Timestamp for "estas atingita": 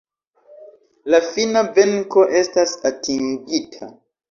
2.41-3.95